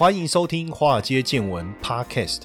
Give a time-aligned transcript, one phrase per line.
[0.00, 2.44] 欢迎收听《华尔街见闻》Podcast。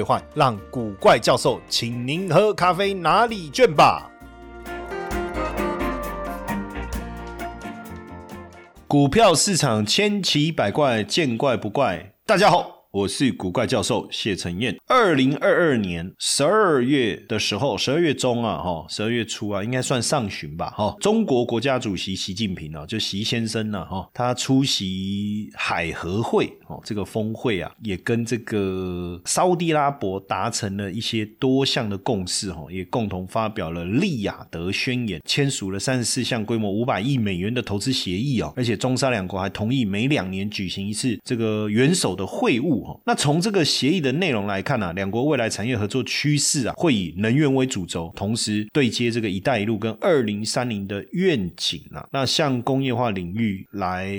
[0.03, 4.09] 换让古怪教授请您喝咖啡哪里卷吧。
[8.87, 12.13] 股票市场千奇百怪，见怪不怪。
[12.25, 12.80] 大家好。
[12.91, 14.75] 我是古怪教授谢承彦。
[14.85, 20.93] 二零二二年十二月的时候，十二月中啊，哈，十二月初啊，应该算上旬吧，哈。
[20.99, 42.80] 中国国家主席习近平啊，就习先生呢，哈，他出席海合会哦，这个峰会啊，也跟这个沙地拉伯达成了一些多项的共识，哈，也共同发表了利雅得宣言，签署了三十四项规模五百亿美元的投资协议啊，而且中沙两国还同意每两年举行一次这个元首的会晤。
[43.05, 54.15] 那从这个协议的内容来看呢，两国未来产业合作趋势啊，会以能源为主轴，同时对接这个“一带一路”跟二零三零的愿景啊，那向工业化领域来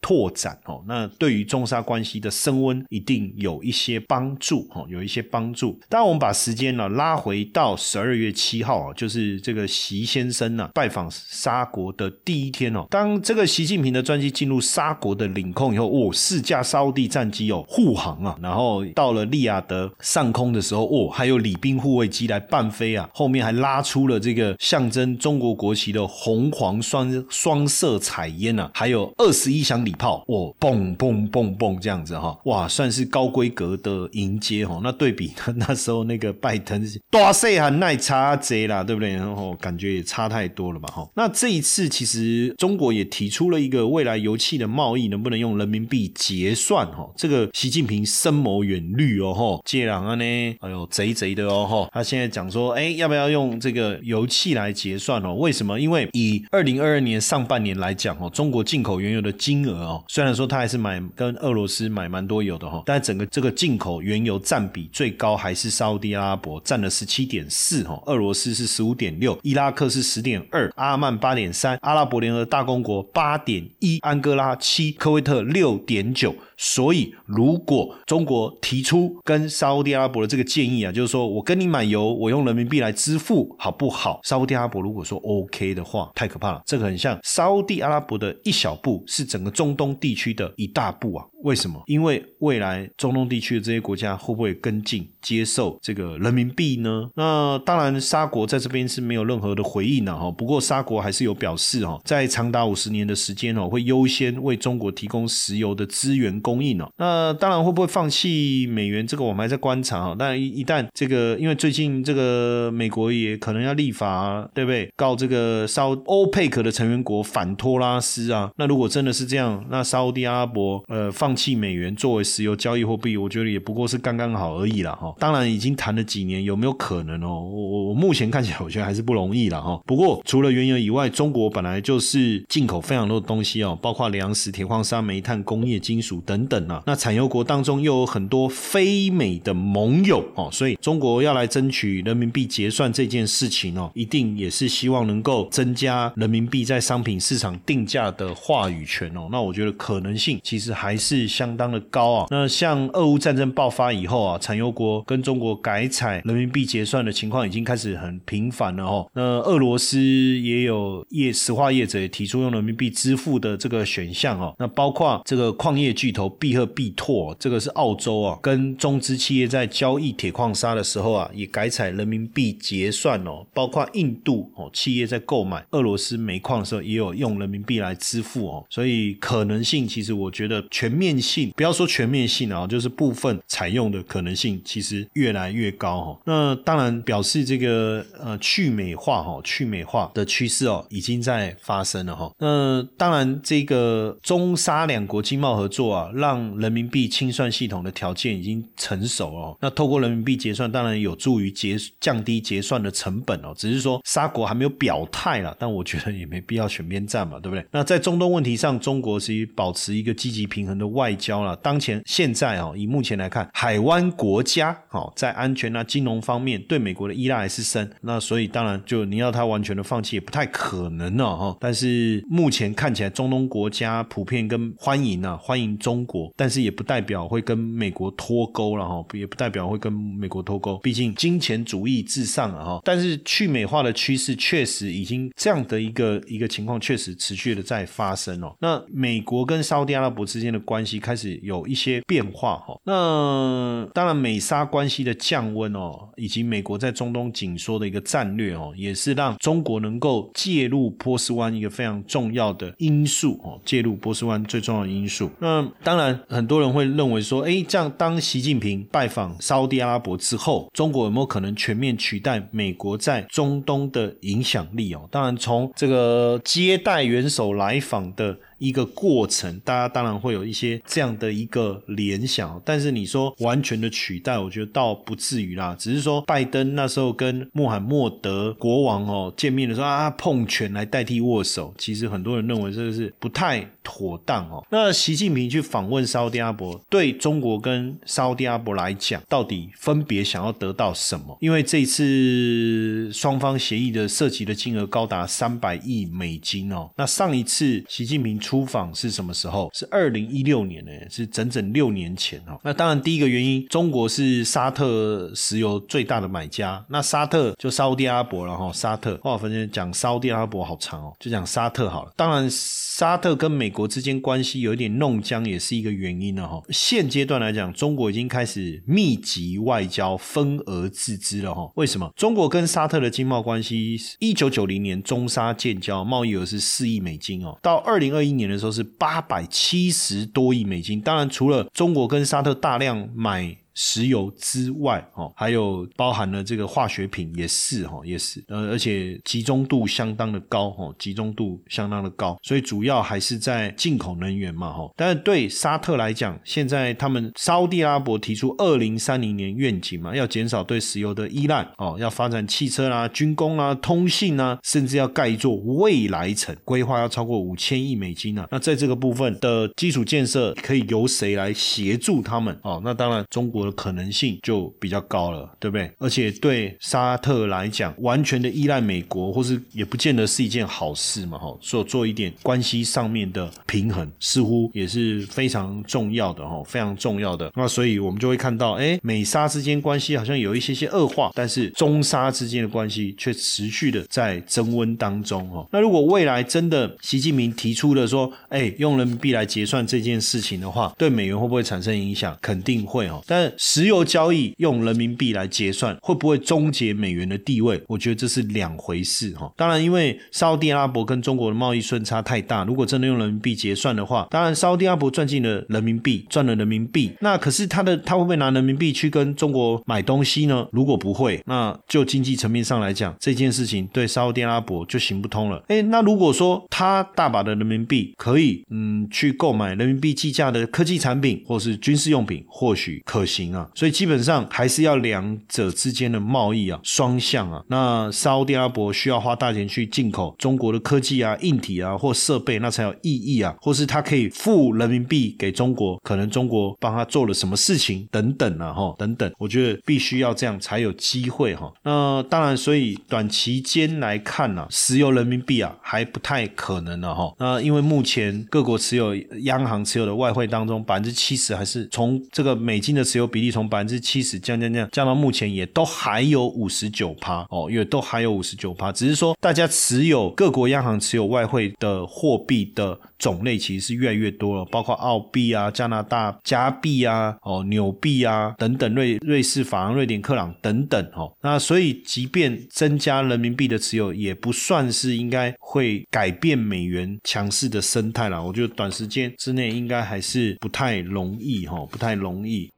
[0.00, 0.82] 拓展哦。
[0.86, 5.78] 那对于中沙关系的升温，一定有一些帮助哦，有一些帮助。
[5.88, 12.86] 当，我们把时间呢拉回到十二月七号啊，就是这个习先生呢拜访沙国的第一天哦。
[12.90, 34.80] 当这个习近平的专机进入沙国的领空以后，哦，四架沙地战机哦护航啊，然后到了利雅得上空的时候，哦，还有礼宾护卫机来伴飞啊，后面还拉出了这个象征中国国旗的红黄双双色彩烟啊，还有二十一响礼炮，哦，嘣嘣嘣嘣这样子哈，哇，算是高规格的迎接哈。
[34.82, 39.12] 那对比 那时候那个拜登，大岁还耐差贼啦，对不对？
[39.12, 41.06] 然后感觉也差太多了嘛哈。
[41.14, 47.89] 那这一次其实中国也提出了一个未来油气的贸易能不能用人民币结算哈，这个习近平。
[48.04, 50.24] 深谋远虑哦吼，接壤啊呢，
[50.60, 55.34] 哎呦贼贼的哦吼，他现在讲说，哎，要不要用这个油气来结算哦？
[55.34, 55.78] 为什么？
[55.78, 76.34] 因为以二零二二年上半年来讲哦，中国进口原油的金额哦，虽然说他还是买跟俄罗斯买蛮多油的哈，但整个这个进口原油占比最高还是沙地阿拉伯占了十七点四哈，俄罗斯是十五点六，伊拉克是十点二，阿曼八点三，阿拉伯联合大公国八点一，安哥拉七，科威特六点九。
[76.62, 84.20] 所以，如果中国提出跟沙特阿拉伯的这个建议啊，就是说我跟你买油，我用人民币来支付，好不好？
[84.24, 91.24] 沙特阿拉伯如果说 OK 的话，太可怕了，这个很像沙特阿拉伯的一小步，是整个中东地区的一大步啊。
[91.44, 91.82] 为什么？
[91.86, 97.08] 因为未来中东地区的这些国家会不会跟进接受这个人民币呢？
[97.14, 100.30] 那当然，沙国在这边是没有任何的回应的哈。
[100.30, 106.88] 不过沙国还是有表示哈，在长达五十年的时间哦，会优先为中国提供石油的资源供供应哦。
[106.98, 109.04] 那当然会不会放弃美元？
[109.06, 110.16] 这个我们还在观察哈。
[110.16, 114.88] 但一一旦这个，因为最近这个美国也可能要立法，对不对？
[114.94, 118.50] 告这个沙欧佩克的成员国反托拉斯啊。
[118.56, 121.34] 那如果真的是这样，那沙地阿拉伯呃放。
[121.40, 125.14] 弃美元作为石油交易货币，我觉得也不过是刚刚好而已了哈。
[125.18, 127.40] 当然已经谈了几年，有没有可能哦？
[127.40, 129.80] 我我我目前看起来，我觉得还是不容易了哈。
[129.86, 136.82] 不过除了原油以外，中国本来就是进口非常多的东西哦，包括粮食、铁矿砂、煤炭、工业金属等等等啊。
[136.86, 149.28] 那产油国当中又有很多非美的盟友哦，所以中国要来争取人民币结算这件事情哦，一定也是希望能够增加人民币在商品市场定价的话语权哦。
[149.30, 151.20] 那我觉得可能性其实还是。
[151.30, 152.26] 相当的高啊！
[152.30, 159.08] 那像俄乌战争爆发以后啊，产油国跟中国改采人民币结算的情况已经开始很频繁了哦。
[159.14, 164.54] 那俄罗斯也有业石化业者也提出用人民币支付的这个选项哦。
[164.58, 173.46] 那包括这个矿业巨头必和必拓，这个是澳洲啊，跟中资企业在交易铁矿砂的时候啊，也改采人民币结算哦。
[173.54, 178.64] 包括印度哦，企业在购买俄罗斯煤矿的时候，也有用人民币来支付哦。
[178.68, 181.10] 所以可能性其实我觉得全面。
[181.20, 186.18] 性不要说全面性啊，就是部分采用的可能性其实越来越高哈。
[186.24, 192.32] 那当然表示这个呃去美化哈去美化的趋势哦已经在发生了哈。
[192.38, 199.56] 那当然这个中沙两国经贸合作啊，让人民币清算系统的条件已经成熟哦。
[199.60, 203.52] 那透过人民币结算，当然有助于结降低结算的成本哦。
[203.56, 207.64] 只是说沙国还没有表态了，但我觉得也没必要选边站嘛，对不对？
[207.70, 211.10] 那在中东问题上，中国是保持一个积极平衡的外。
[211.20, 211.54] 交了。
[211.56, 217.88] 当前现在哦，以目前来看，海湾国家哦，在安全啊、金融方面对美国的依赖还是深。
[218.00, 221.56] 那所以当然就你要他完全的放弃也不太可能了哈。
[221.60, 230.78] 但是目前看起来，中东国家普遍跟欢迎啊，欢迎中中国，但是也不代表会跟美国脱钩了哈，也不代表会跟美国脱钩。
[230.78, 232.80] 毕竟金钱主义至上啊哈。
[232.84, 238.54] 但是去美化的趋势确实已经这样的一个一个情况，确实持续的在发生哦。
[238.60, 242.80] 那美国跟沙特阿拉伯之间的关系开始有一些变化哈。
[242.84, 253.60] 那当然，美沙关系的降温哦，以及美国在中东紧缩的一个战略哦，也是让中国能够介入波斯湾一个非常重要的因素哦。
[253.66, 255.30] 介入波斯湾最重要的因素。
[255.38, 265.08] 那当然，很多人会认为说，哎，这样当习近平拜访沙地阿拉伯之后，中国有没有可能全面取代美国在中东的影响力哦？
[265.10, 268.38] 当然，从这个接待元首来访的。
[268.60, 275.74] 一个过程，大家当然会有一些这样的一个联想，但是你说完全的取代，我觉得倒不至于啦。
[275.78, 284.62] 只是说拜登那时候跟穆罕默德国王哦见面的时候啊，碰拳来代替握手，其实很多人认为这个是不太妥当哦。
[284.70, 291.34] 那习近平去访问沙特阿伯，对中国跟沙特阿伯来讲，到底分别想要得到什么？
[291.40, 296.90] 因为这次双方协议的涉及的金额高达三百亿美金哦。
[296.98, 298.38] 那上一次习近平。
[298.50, 299.70] 出访是什么时候？
[299.72, 302.58] 是二零一六年呢，是整整六年前哦。
[302.64, 306.84] 那当然，第一个原因，中国是沙特石油最大的买家。
[306.88, 308.72] 那沙特就沙特阿拉伯了哈。
[308.72, 312.12] 沙特，话分先讲沙特阿拉伯好长哦，就讲沙特好了。
[312.16, 316.60] 当然，沙特跟美国之间关系有一点弄僵，也是一个原因了哈。
[316.70, 321.70] 现阶段来讲，中国已经开始密集外交，分而治之了哈。
[321.76, 322.12] 为什么？
[322.16, 328.50] 中国跟沙特的经贸关系，一九九零年中沙建交，贸易额是四亿美金哦，到二零二一年。
[328.50, 333.56] 的时候是八百七十多亿美金，当然除了中国跟沙特大量买。
[333.74, 344.90] 石油之外，哦，还有包含了这个化学品也是，哈，也是，呃，而且集中度相当的高，哈，集中度相当的高，所以主要还是在进口能源嘛，哈。
[344.96, 358.46] 但是对沙特来讲，现在他们沙地阿拉伯提出二零三零年愿景嘛，要减少对石油的依赖，哦，要发展汽车啦、军工啦、通信啊，甚至要盖一座未来城，规划要超过五千亿美金呢。
[358.50, 362.58] 那在这个部分的基础建设，可以由谁来协助他们？
[362.62, 363.59] 哦，那当然中国。
[363.64, 365.90] 的可能性就比较高了，对不对？
[365.98, 371.56] 而且对沙特来讲，完全的依赖美国，或是也不见得是一件好事嘛，哈。
[371.60, 377.50] 所以做一点关系上面的平衡，似乎也是非常重要的，哈，非常重要的。
[377.54, 385.66] 那所以我们就会看到，哎，美沙之间关系好像有一些些恶化，但是中沙之间的关系却持续的在增温当中，哈。
[385.70, 392.36] 那如果未来真的习近平提出了说，哎，用人民币来结算这件事情的话，对美元会不会产生影响？
[392.40, 393.22] 肯定会，哦。
[393.26, 397.80] 但石油交易用人民币来结算，会不会终结美元的地位？
[397.88, 399.52] 我觉得这是两回事哈。
[399.56, 407.12] 当然，因为沙特阿拉伯跟中国的贸易顺差太大，如果真的用人民币结算的话，当然沙特阿拉伯赚进了人民币，赚了人民币。
[407.20, 410.66] 那可是他的他会不会拿人民币去跟中国买东西呢？
[410.72, 415.62] 如果不会，那就经济层面上来讲，这件事情对沙特阿拉伯就行不通了。
[415.68, 423.39] 哎，那如果说他大把的人民币可以嗯去购买人民币计价的科技产品或是军事用品，或许可行。
[423.54, 427.64] 啊，所以基本上还是要两者之间的贸易啊，双向啊。
[427.68, 433.56] 那沙特阿拉伯需要花大钱去进口中国的科技啊、硬体啊或设备，那才有意义啊。
[433.60, 439.30] 或是他可以付人民币给中国，可能中国帮他做了什么事情等等啊，哈，等等。
[439.38, 441.72] 我觉得必须要这样才有机会哈。
[441.82, 447.32] 那当然，所以短期间来看呢，石油人民币啊还不太可能了哈。
[447.38, 453.40] 那因为目前各国持有央行持有的外汇当中，百分之七十还是从这个美金的持有比。
[453.40, 471.32] 例从百分之七十降降降降到目前也都还有五十九趴哦，也都还有五十九趴，只是说大家持有各国央行持有外汇的货币的种类其实是越来越多了，包括澳币啊、加拿大加币啊、哦纽币啊等等，瑞瑞士法郎、瑞典克朗等等哦。
[471.40, 478.44] 那所以即便增加人民币的持有，也不算是应该会改变美元强势的生态了。
[478.44, 482.70] 我觉得短时间之内应该还是不太容易哈，不太容易。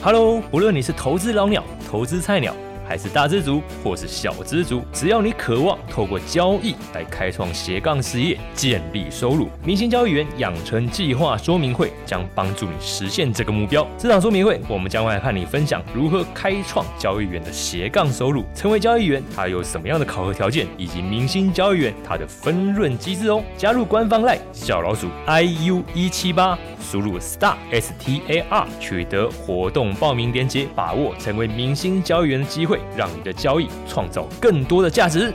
[0.00, 2.54] Hello，无论你是投资老鸟、投资菜鸟。
[2.88, 13.86] 还是大资族或是小资族，只要你渴望透过交易来开创斜杠事业、建立收入，明星交易员养成计划说明会将帮助你实现这个目标。
[13.98, 23.42] 这场说明会，我们将会和你分享如何开创交易员的斜杠收入，成为交易员他有什么样的考核条件，以及明星交易员他的分润机制哦。
[23.58, 35.32] 加入官方赖小老鼠 iu 一七八，输入 star s t a r 取得活动报名链接，把握成为明星交易员的机会，让你的交易创造更多的价值。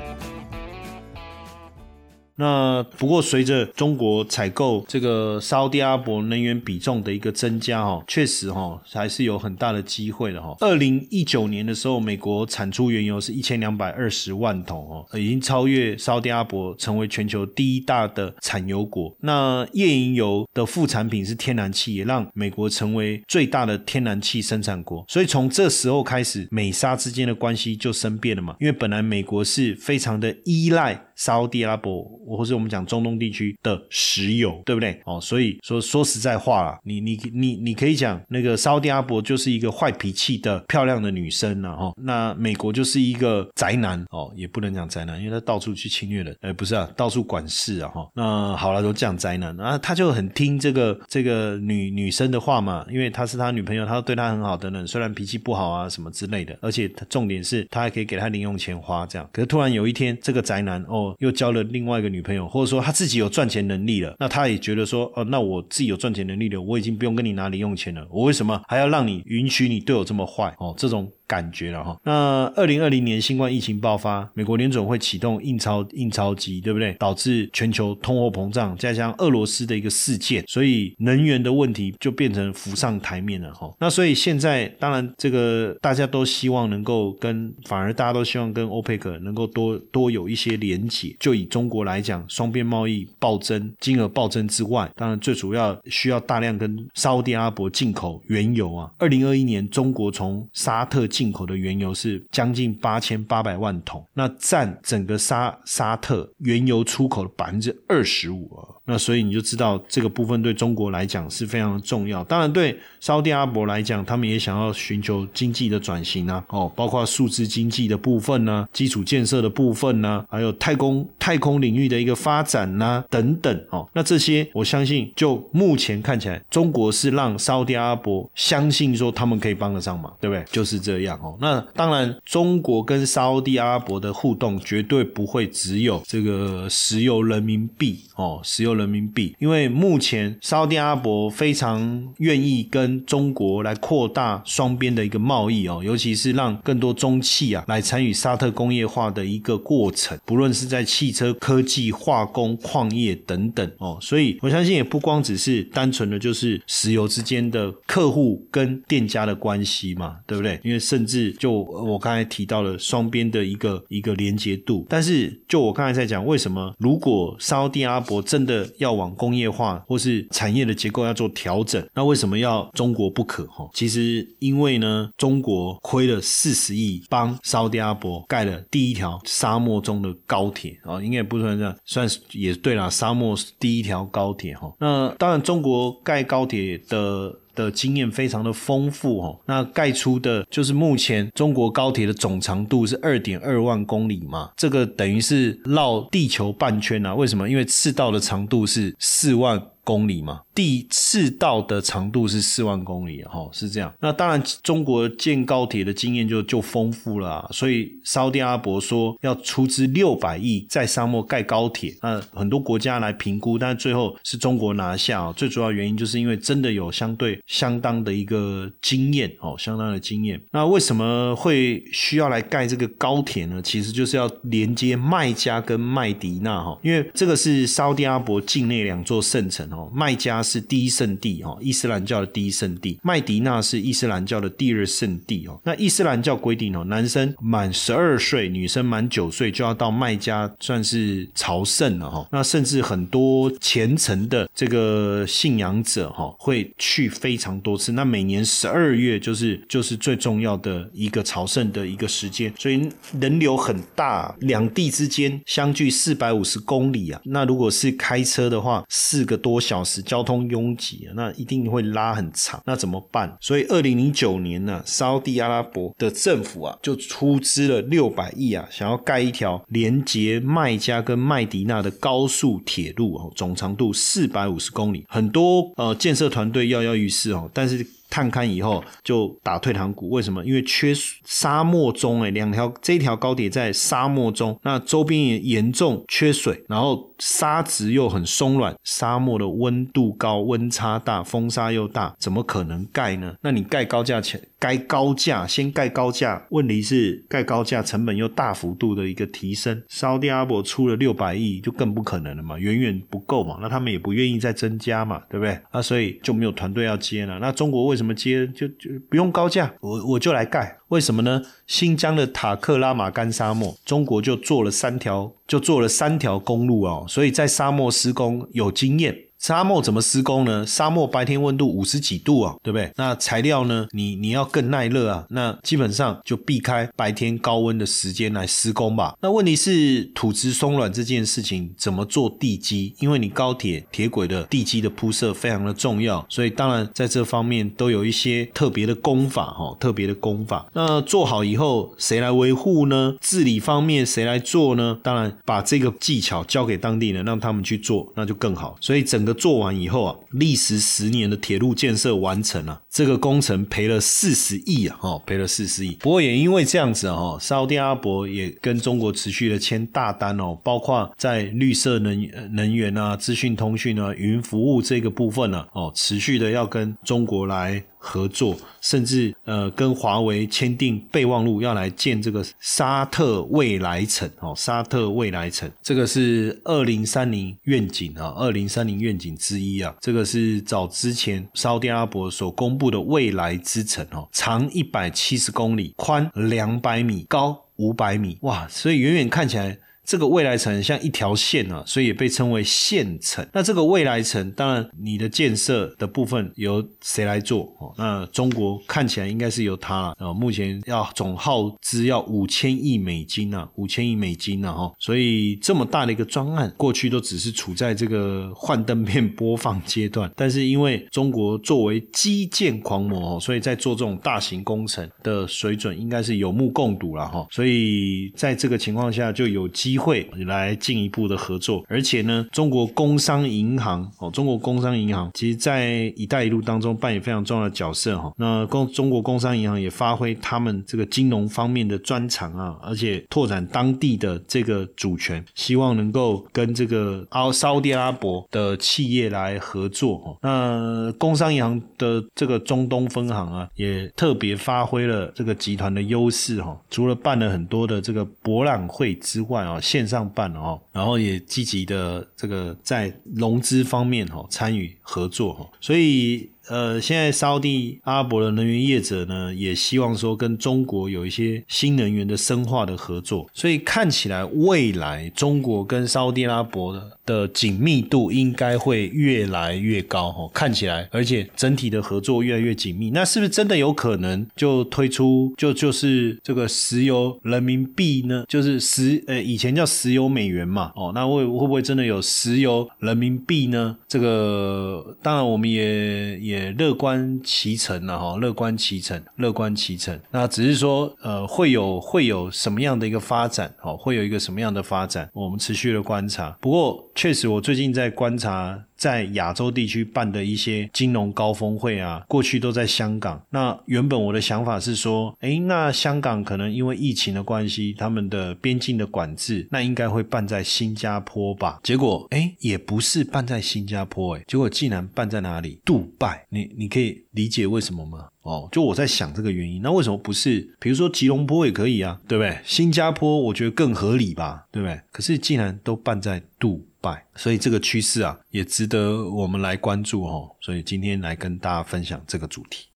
[2.36, 10.56] 那不过，随着中国采购这个沙特阿拉伯能源比重的一个增加，哈，确实哈还是有很大的机会的哈。
[10.60, 19.16] 二零一九年的时候，美国产出原油是一千两百二十万桶哦，已经超越沙特阿拉伯，成为全球第一大的产油国。
[19.20, 25.06] 那页岩油的副产品是天然气，也让美国成为最大的天然气生产国。
[25.08, 28.56] 所以从这时候开始，美沙之间的关系就生变了嘛。
[28.60, 31.00] 因为本来美国是非常的依赖。
[31.16, 35.00] 沙地阿拉伯，或者我们讲中东地区的石油，对不对？
[35.06, 41.94] 哦，所以说说实在话啦，你你你你可以讲那个沙地阿拉伯就是一个坏脾气的漂亮的女生了哈。
[41.98, 48.10] 那美国就是一个宅男哦，也不能讲宅男，因为他到处去侵略人，哎，不是啊，到处管事啊哈。
[48.14, 59.30] 那好了，都讲宅男啊，他就很听这个这个女女生的话嘛，因为他是他女朋友，他对他很好的人，虽然脾气不好啊什么之类的，而且他重点是他还可以给他零用钱花这样。
[59.32, 61.03] 可是突然有一天，这个宅男哦。
[61.20, 70.54] 又交了另外一个女朋友，或者说他自己有赚钱能力了，那他也觉得说，哦，那我自己有赚钱能力了，我已经不用跟你拿零用钱了，我为什么还要让你允许你对我这么坏？
[70.60, 71.12] 哦，这种。
[71.28, 76.94] 感觉了哈，那二零二零年新冠疫情爆发，美国联总会启动印钞印钞机，对不对？
[77.00, 83.74] 导致全球通货膨胀，加上俄罗斯的一个事件，所以能源的问题就变成浮上台面了哈。
[83.80, 91.16] 那所以现在当然这个大家都希望能够跟，反而大家都希望跟欧佩克能够多多有一些连结。
[91.20, 98.92] 就以中国来讲，双边贸易暴增，金额暴增之外，当然最主要需要大量跟沙特阿拉伯进口原油啊。
[98.98, 108.74] 二零二一年中国从沙特进口的原油是将近八千八百万桶，那占整个沙沙特原油出口的百分之二十五啊。
[108.86, 112.22] 那所以你就知道这个部分对中国来讲是非常重要。
[112.26, 123.88] 当然，对沙特阿拉伯来讲，他们也想要寻求经济的转型啊，哦，包括数字经济的部分呢，基础建设的部分呢，还有太空太空领域的一个发展呢，等等哦。
[123.94, 130.44] 那这些我相信，就目前看起来，中国是让沙特阿拉伯相信说他们可以帮得上忙，对不对？
[130.52, 131.38] 就是这样哦。
[131.40, 138.73] 那当然，中国跟沙特阿拉伯的互动绝对不会只有这个石油人民币哦，石油。
[138.76, 160.60] 人民币，因为目前沙特阿伯非常愿意跟中国来扩大双边的一个贸易哦，尤其是让更多中企啊来参与沙特工业化的一个过程，不论是在汽车、科技、化工、矿业等等哦，所以我相信也不光只是单纯的就是石油之间的客户跟店家的关系嘛，对不对？
[160.64, 173.46] 因为甚至就我刚才提到了双边的一个一个连接度，但是就我刚才在讲，为什么如果沙特阿伯真的要往工业化或是产业的结构要做调整，那为什么要中国不可？
[173.48, 184.74] 哈，其实因为呢，中国亏了四十亿，帮沙特阿伯盖了第一条沙漠中的高铁啊，应该不算这样，算是也对啦，沙漠第一条高铁哈。
[184.80, 187.40] 那当然，中国盖高铁的。
[187.56, 197.14] 的经验非常的丰富哦，那盖出的就是目前中国高铁的总长度是二点二万公里嘛，这个等于是绕地球半圈啊？
[197.14, 197.50] 为什么？
[197.50, 200.42] 因为赤道的长度是四万公里嘛。
[200.56, 203.92] 第四道的长度是四万公里，哈，是这样。
[204.00, 215.34] 那当然，中国建高铁的经验就就丰富了，所以沙特阿伯说要出资六百亿在沙漠盖高铁，那很多国家来评估，但最后是中国拿下。
[215.34, 220.40] 最主要原因就是因为真的有相对相当的一个经验，哦，相当的经验。
[220.52, 223.60] 那为什么会需要来盖这个高铁呢？
[223.64, 230.44] 其实就是要连接麦加跟麦迪纳，哈，因为这个是沙特阿伯境内两座圣城，哦，麦加。
[230.44, 233.00] 是第一圣地哈，伊斯兰教的第一圣地。
[233.02, 235.58] 麦迪纳是伊斯兰教的第二圣地哦。
[235.64, 242.28] 那伊斯兰教规定哦，男生满十二岁，女生满九岁就要到麦加算是朝圣了哈。
[242.30, 247.94] 那甚至很多虔诚的这个信仰者哈，会去非常多次。
[247.94, 252.90] 那每年十二月就是就是最重要的一个朝圣的一个时间，所以
[253.22, 257.22] 人流很大，两地之间相距四百五十公里啊。
[257.24, 262.62] 那如果是开车的话，四个多小时，交通拥挤，那一定会拉很长。
[262.66, 263.38] 那怎么办？
[263.40, 277.86] 所以二零零九年呢，沙地阿拉伯的政府啊，就出资了六百亿啊，想要盖一条连接麦加跟麦迪纳的高速铁路哦，总长度四百五十公里，很多呃建设团队跃跃欲试哦，但是。
[278.14, 280.46] 探勘以后就打退堂鼓，为什么？
[280.46, 280.94] 因为缺
[281.26, 293.34] 沙漠中哎，两条这条高铁在沙漠中，那周边也严重缺水，然后沙质又很松软，沙漠的温度高，温差大，风沙又大，怎么可能盖呢？
[293.42, 305.60] 那你盖高架前，盖高价先盖高价，问题是盖高价成本又大幅度的一个提升，沙特阿伯出了六百亿，就更不可能了嘛，远远不够嘛，那他们也不愿意再增加嘛，对不对？
[305.74, 307.40] 那所以就没有团队要接了。
[307.40, 308.14] 那中国为什么？
[308.14, 311.42] 接就就不用高价，我我就来盖，为什么呢？
[311.68, 319.14] 新疆的塔克拉玛干沙漠，中国就做了三条，就做了三条公路哦，所以在沙漠施工有经验。
[319.44, 320.66] 沙漠怎么施工呢？
[320.66, 322.90] 沙漠白天温度五十几度啊，对不对？
[322.96, 323.86] 那材料呢？
[323.92, 329.18] 你你要更耐热啊，那基本上就避开白天高温的时间来施工吧。
[329.22, 332.96] 那问题是土质松软这件事情怎么做地基？
[333.00, 340.66] 因为你高铁铁轨的地基的铺设非常的重要，所以当然在这方面都有一些特别的工法哈，特别的工法。
[340.72, 343.14] 那做好以后谁来维护呢？
[343.20, 344.98] 治理方面谁来做呢？
[345.04, 348.78] 当然把这个技巧交给当地人，让他们去做，那就更好。
[348.80, 349.33] 所以整个。
[349.34, 355.94] 做完以后啊，历时十年的铁路建设完成了，这个工程赔了四十亿啊，哦，赔了四十亿。
[355.96, 367.84] 不过也因为这样子啊，沙特阿拉伯也跟中国持续的签大单哦，包括在绿色能能源啊、资讯通讯啊、云服务这个部分呢，哦，持续的要跟中国来。
[368.06, 389.78] 合作，甚至呃跟华为签订备忘录，要来建这个沙特未来城哦，沙特未来城，这个是二零三零愿景啊，二零三零愿景之一啊，这个是早之前沙特阿拉伯所公布的未来之城哦，长一百七十公里，宽两百米，高五百米，哇，所以远远看起来。
[390.06, 393.46] 这个未来城像一条线啊，所以也被称为县城。
[393.54, 397.74] 那这个未来城，当然你的建设的部分由谁来做？
[397.80, 400.34] 哦，那中国看起来应该是由它啊。
[400.34, 404.92] 目前要总耗资要五千亿美金啊，五千亿美金啊，哈。
[405.00, 410.30] 所以这么大的一个专案，过去都只是处在这个幻灯片播放阶段。
[410.36, 417.48] 但是因为中国作为基建狂魔，所以在做这种大型工程的水准应该是有目共睹了哈。
[417.50, 419.93] 所以在这个情况下，就有机。
[419.94, 428.34] 机会来进一步的合作，而且呢，中国工商银行哦，中国工商银行其实在“一带一路”当中扮演非常重要的角色哈。
[428.38, 440.36] 那工中国工商银行也发挥他们这个金融方面的专长啊，而且拓展当地的这个主权，希望能够跟这个阿沙特阿拉伯的企业来合作。
[440.42, 446.76] 那工商银行的这个中东分行啊，也特别发挥了这个集团的优势哈。
[446.90, 449.80] 除了办了很多的这个博览会之外啊。
[449.84, 456.50] 线上办哦，然后也积极的这个在融资方面哈参与合作哈，所以。
[456.70, 478.46] 呃，现在沙地阿拉伯的能源业者呢，也希望说跟中国有一些新能源的深化的合作，所以看起来未来中国跟沙地阿拉伯的的紧密度应该会越来越高哦，看起来，而且整体的合作越来越紧密，那是不是真的有可能就推出就就是这个石油人民币呢？
[478.48, 483.98] 就是石呃以前叫石油美元嘛，哦，那会会不会真的有石油人民币呢？
[484.08, 486.53] 这个当然我们也也。
[486.54, 490.20] 也乐观其成了哈，乐观其成，乐观其成。
[490.30, 493.74] 那只是说，呃，会有会有什么样的一个发展？
[493.82, 495.28] 哦，会有一个什么样的发展？
[495.34, 496.56] 我们持续的观察。
[496.62, 498.86] 不过，确实，我最近在观察。
[498.96, 503.46] 在亚洲地区办的一些金融高峰会啊，过去都在香港。
[503.50, 511.82] 那原本我的想法是说，哎，那香港可能因为疫情的关系，他们的边境的管制，那应该会办在新加坡吧？
[511.84, 515.82] 结果，哎，也不是办在新加坡，哎，结果竟然办在哪里？
[515.84, 516.46] 杜拜。
[516.50, 518.28] 你你可以理解为什么吗？
[518.44, 519.82] 哦，就我在想这个原因。
[519.82, 520.62] 那为什么不是？
[520.80, 522.58] 比如说吉隆坡也可以啊，对不对？
[522.64, 524.98] 新加坡我觉得更合理吧，对不对？
[525.12, 526.88] 可是竟然都办在杜。
[527.36, 530.56] 所以这个趋势啊，也值得我们来关注哦。
[530.62, 532.88] 所以今天来跟大家分享这个主题。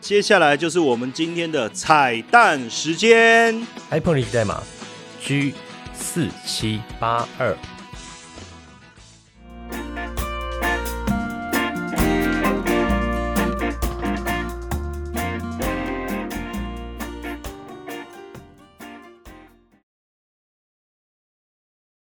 [0.00, 4.62] 接下来就是我们今天的彩蛋时间，iPhone 历史代码
[5.20, 5.52] G
[5.92, 7.56] 四七八二。